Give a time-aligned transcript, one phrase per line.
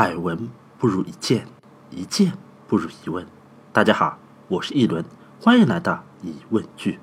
[0.00, 0.48] 百闻
[0.78, 1.46] 不如一见，
[1.90, 2.32] 一见
[2.66, 3.26] 不如一问。
[3.70, 5.04] 大家好，我是一轮，
[5.38, 6.98] 欢迎来到疑问句。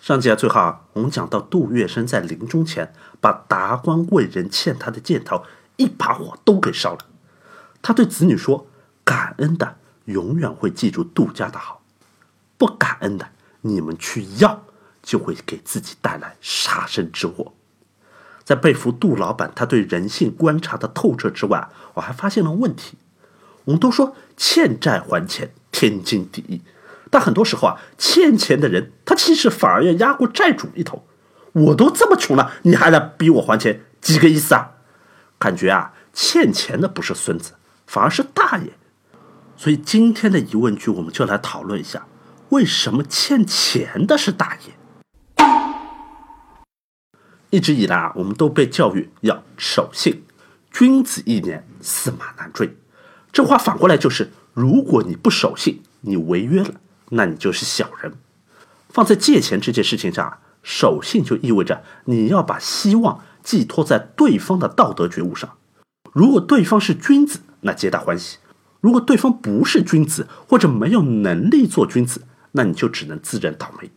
[0.00, 5.44] 上集啊，最后啊，我们讲到杜月笙在临终前把达官贵人欠他的箭头
[5.76, 7.06] 一把火都给烧了。
[7.80, 8.66] 他对子女说
[9.06, 9.76] ：“感恩的
[10.06, 11.82] 永远会记住杜家的好，
[12.58, 13.28] 不感恩的
[13.60, 14.64] 你们去要，
[15.04, 17.52] 就会给自己带来杀身之祸。”
[18.44, 22.98] 在佩服杜老板他对人性观察的透彻之外，我还发现了问题。
[23.64, 26.60] 我们都说欠债还钱天经地义，
[27.10, 31.06] 但很多时候啊，欠钱的人他其实反而要压过债主一头。
[31.52, 34.72] 我都这么穷了，你还来逼我还钱，几个意思啊？
[35.38, 37.52] 感觉啊，欠钱的不是孙子，
[37.86, 38.72] 反而是大爷。
[39.56, 42.06] 所以今天的疑问句，我们就来讨论一下，
[42.50, 44.74] 为什么欠钱的是大爷？
[47.54, 50.24] 一直以来啊，我们都被教育要守信，
[50.72, 52.76] 君子一言，驷马难追。
[53.30, 56.74] 这话反过来就是，如果你不守信，你违约了，
[57.10, 58.14] 那你就是小人。
[58.88, 65.56] 放在借钱这件事情上，守信就意味着你要把希望寄托在对方的道德觉悟上。
[66.12, 68.38] 如果对方是君子，那皆大欢喜；
[68.80, 73.92] 如果对方不是君子，或者没有能力做君子，那你就只能自认倒霉。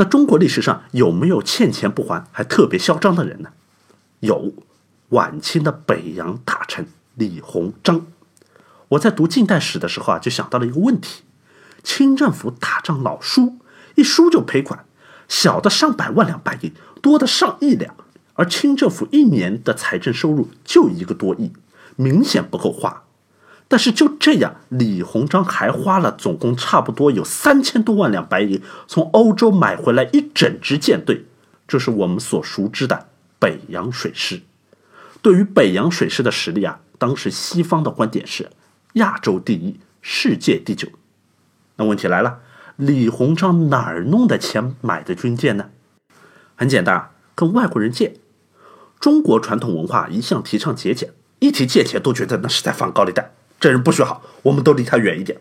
[0.00, 3.50] 那中国历史上有没有欠钱不还还特别嚣张的人呢？
[4.20, 4.54] 有，
[5.10, 8.06] 晚清的北洋大臣李鸿章。
[8.88, 11.24] 我在读近代史的时候啊，就想到了一个问题：
[11.84, 13.58] 清政府打仗老输，
[13.94, 14.86] 一输就赔款，
[15.28, 17.94] 小的上百万两白银，多的上亿两，
[18.32, 21.52] 而清政府一年的财政收入就一个多亿，
[21.96, 23.02] 明显不够花。
[23.70, 31.24] 但是就这样，李鸿章还花了总共差不多有三千多万两白银，从欧洲买回来一整支舰队，
[31.68, 33.06] 这是我们所熟知的
[33.38, 34.40] 北洋水师。
[35.22, 38.50] 对于北洋水师的实力啊，当时西方的观点是
[38.94, 40.88] 亚洲第一，世界第九。
[41.76, 42.40] 那问题来了，
[42.74, 45.66] 李鸿章哪儿弄的钱买的军舰呢？
[46.56, 48.16] 很简单，跟外国人借。
[48.98, 53.30] 中国传统文化一向提倡节俭，一提借钱都觉得那是在放高利贷。
[53.60, 55.38] 这人不学好，我们都离他远一点。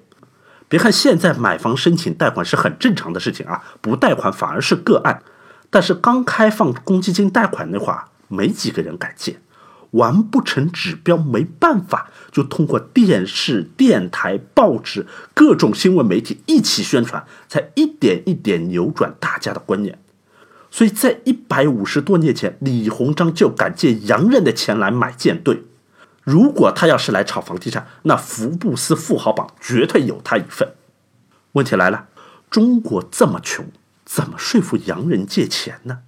[0.67, 5.23] 别看现在买房申请贷款是很正常的事情啊，不贷款反而是个案。
[5.71, 9.39] 但是刚开放公积金贷款那会儿，没几个人敢借，
[9.91, 19.97] 完不成指标没办法，就通过电视、电台、报纸、各种新闻媒体一起宣传，才一点一点扭转大家的观念。
[20.69, 25.63] 所以在一百五十多年前，李鸿章就敢借洋人的钱来买舰队。
[26.23, 30.75] 如果他要是来炒房地产，那福布斯富豪榜绝对有他一份。
[31.53, 32.07] 问题来了，
[32.49, 33.65] 中国这么穷，
[34.05, 35.99] 怎么说服洋人借钱呢？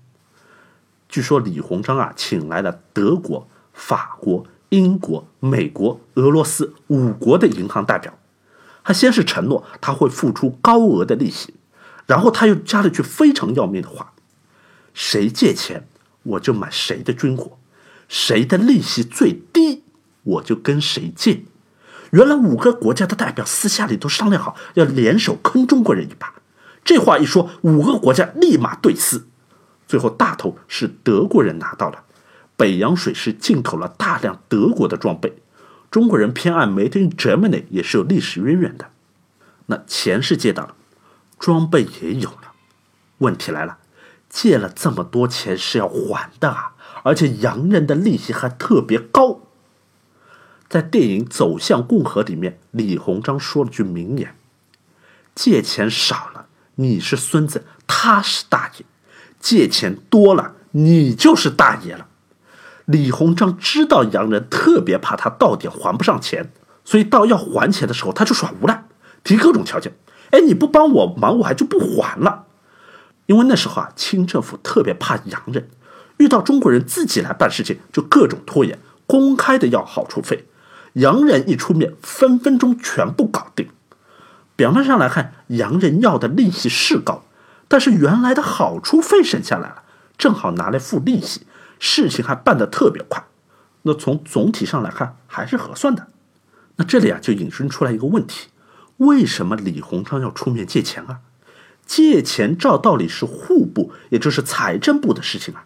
[1.10, 8.18] 据说李鸿章啊，请来了德国、法国、英国、美国、俄罗斯五国的银行代表，
[8.84, 11.56] 他先是承诺他会付出高额的利息，
[12.06, 14.14] 然后他又加了句非常要命的话：
[14.94, 15.88] 谁借钱，
[16.24, 17.58] 我就买谁的军火，
[18.08, 19.84] 谁的利息最低。
[20.24, 21.44] 我就跟谁借？
[22.12, 26.34] 原来五个国家的代表私下里都商量好要联手坑中国人一把。
[26.84, 29.28] 这话一说，五个国家立马对撕。
[29.88, 32.04] 最后大头是德国人拿到了，
[32.58, 35.42] 北洋水师进口了大量德国的装备。
[35.90, 38.90] 中国人偏爱 Made in Germany 也是有历史渊源的。
[39.68, 40.76] 那钱是借到了，
[41.40, 42.54] 装备也有了。
[43.20, 43.78] 问题来了，
[44.30, 49.40] 借了这么多钱是要还的啊，而且洋人的利息还特别高。
[50.72, 54.38] 在电影《走向共和》里面，李鸿章说了句名言
[55.36, 56.46] ：“借钱少了，
[56.76, 58.86] 你是孙子，他是大爷；
[59.38, 62.08] 借钱多了，你就是大爷了。”
[62.88, 66.54] 李鸿章知道洋人特别怕他到点还不上钱，
[66.86, 68.86] 所以到要还钱的时候，他就耍无赖，
[69.26, 69.92] 提各种条件。
[70.30, 72.46] 哎，你不帮我忙，我还就不还了。
[73.26, 75.70] 因为那时候啊，清政府特别怕洋人，
[76.16, 80.46] 遇到中国人自己来办事情，就各种拖延，公开的要好处费。
[80.94, 83.70] 洋人一出面，分分钟全部搞定。
[84.56, 87.24] 表面上来看，洋人要的利息是高，
[87.68, 89.84] 但是原来的好处费省下来了，
[90.18, 91.42] 正好拿来付利息，
[91.80, 93.24] 事情还办得特别快。
[93.84, 96.08] 那从总体上来看，还是合算的。
[96.76, 98.50] 那这里啊，就引申出来一个问题：
[98.98, 101.20] 为什么李鸿章要出面借钱啊？
[101.86, 105.66] 借钱照道理是户部，也就是财政部的事情啊。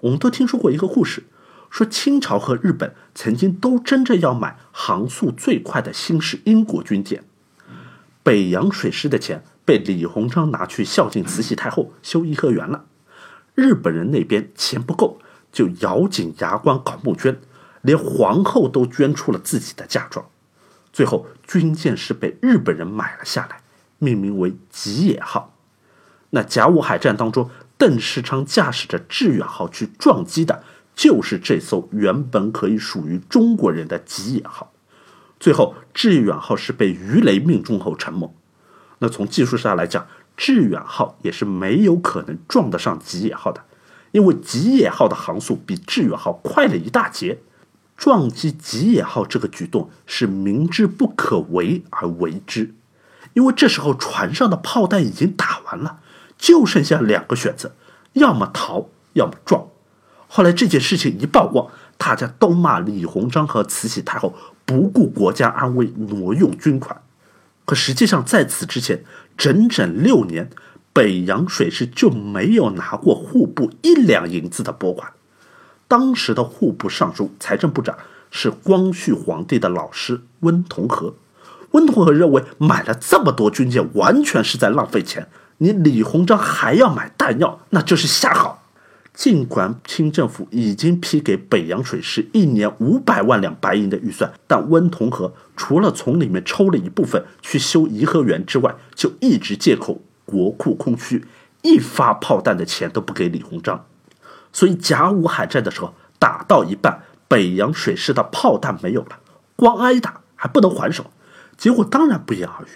[0.00, 1.24] 我们都听说过一个故事。
[1.70, 7.24] 说清朝和日本曾经都争着要买航速最快的新式英国军舰，
[8.22, 12.86] 北洋水师的钱被李鸿章拿去孝敬慈禧太后修颐和园了。
[13.54, 15.18] 日本人那边钱不够，
[15.50, 17.40] 就咬紧牙关搞募捐，
[17.82, 20.26] 连皇后都捐出了自己的嫁妆。
[20.92, 23.60] 最后，军舰是被日本人买了下来，
[23.98, 25.54] 命名为吉野号。
[26.30, 30.64] 那甲午海战当中，邓世昌驾驶着致远号去撞击的，
[30.96, 34.72] 就是这艘原本可以属于中国人的吉野号。
[35.38, 38.34] 最后，致远号是被鱼雷命中后沉没。
[38.98, 40.06] 那从技术上来讲，
[40.36, 43.62] 致远号也是没有可能撞得上吉野号的，
[44.12, 47.40] 因为吉野号的航速比致远号快了一大截。
[47.98, 52.74] 撞击吉野号这个举动是明知不可为而为之，
[53.34, 56.00] 因为这时候船上的炮弹已经打完了，
[56.38, 57.72] 就剩下两个选择：
[58.14, 59.68] 要么逃，要么撞。
[60.28, 64.34] 后来这件事情一曝光，大家都骂李鸿章和慈禧太后
[64.64, 67.00] 不顾国家安危，挪用军款。
[67.64, 69.04] 可实际上，在此之前，
[69.36, 70.50] 整整六年，
[70.92, 75.12] 北洋水师就没有拿过户部一两银子的拨款。
[75.88, 77.96] 当时的户部尚书、财政部长
[78.30, 81.14] 是光绪皇帝的老师温同和。
[81.72, 85.28] 温同和认为，买了这么多军舰，完全是在浪费钱。
[85.58, 88.64] 你李鸿章还要买弹药，那就是瞎好。
[89.16, 101.24] 尽管清政府已经批给北洋水师一年五百万两白银的预算，但温同和除了从里面抽了一部分去修颐和园之外，就一直借口国库空虚，
[101.62, 103.86] 一发炮弹的钱都不给李鸿章。
[104.52, 109.18] 所以甲午海战的时候，打到一半，北洋水师的炮弹没有了，
[109.56, 111.10] 光挨打还不能还手，
[111.56, 112.68] 结果当然不言而喻，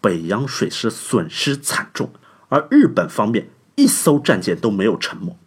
[0.00, 2.10] 北洋水师损失惨重，
[2.48, 5.38] 而日本方面一艘战舰都没有沉没。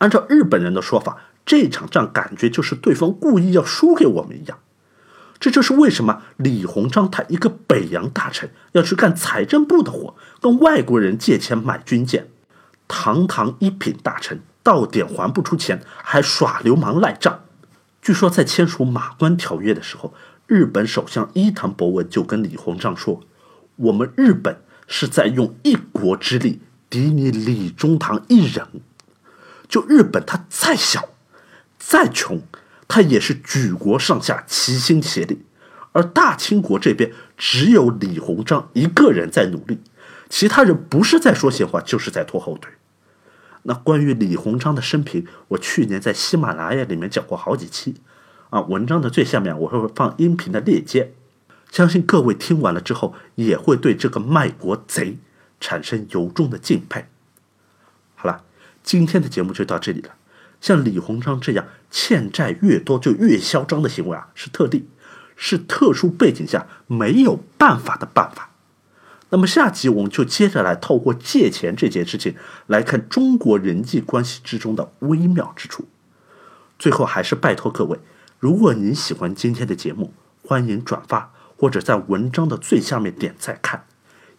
[0.00, 1.16] 按照日本人的说法，
[1.46, 4.58] 这场仗感觉就是对方故意要输给我们一样。
[5.38, 12.28] 这就是为什么李鸿章他一个北洋大臣要去干财政部的活，跟外国人借钱买军舰。
[12.88, 17.40] 堂堂一品大臣到点还不出钱，还耍流氓赖账。
[18.02, 20.12] 据说在签署马关条约的时候，
[20.46, 23.20] 日本首相伊藤博文就跟李鸿章说
[23.76, 28.66] ：“我们日本是在用一国之力抵你李中堂一人。”
[29.70, 31.08] 就日本，它再小、
[31.78, 32.42] 再穷，
[32.88, 35.46] 它也是举国上下齐心协力。
[35.92, 39.80] 而大清国这边只有李鸿章一个人在努力，
[40.28, 42.72] 其他人不是在说闲话，就是在拖后腿。
[43.62, 47.96] 那关于李鸿章的生平，我去年在喜马拉雅里面讲过好几期，
[48.50, 51.12] 啊，文章的最下面我会放音频的链接，
[51.70, 55.18] 相信各位听完了之后，也会对这个卖国贼
[55.60, 57.06] 产生由衷的敬佩。
[58.82, 60.14] 今天的节目就到这里了。
[60.60, 64.88] 像李鸿章这样欠债越多就越嚣张的行为啊，是特例，
[65.34, 68.50] 是特殊背景下没有办法的办法。
[69.30, 72.34] 那么下集我们就接着来透过借钱这件事情
[72.66, 75.86] 来看中国人际关系之中的微妙之处。
[76.78, 77.98] 最后还是拜托各位，
[78.38, 80.12] 如果您喜欢今天的节目，
[80.42, 83.84] 欢迎转发或者在文章的最下面点赞看，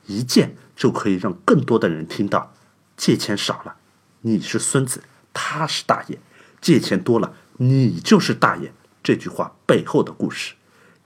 [0.07, 2.53] 一键就可以让更多的人听到。
[2.97, 3.77] 借钱少了。
[4.21, 5.03] 你是孙子，
[5.33, 6.19] 他是大爷，
[6.61, 8.73] 借钱多了，你就是大爷。
[9.03, 10.53] 这句话背后的故事，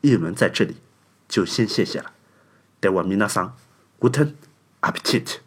[0.01, 0.75] 一轮在这里
[1.29, 2.12] 就先谢谢了。
[2.79, 3.56] 德瓦米纳桑
[4.00, 4.33] ，Guten
[4.81, 5.44] Appetit。